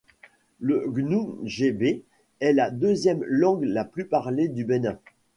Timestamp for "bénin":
4.65-4.97